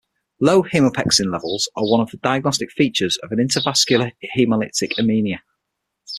Low 0.39 0.63
hemopexin 0.63 1.31
levels 1.31 1.69
are 1.75 1.85
one 1.85 2.01
of 2.01 2.09
the 2.09 2.17
diagnostic 2.17 2.71
features 2.71 3.17
of 3.21 3.31
an 3.31 3.37
intravascular 3.37 4.13
hemolytic 4.35 4.93
anemia. 4.97 5.43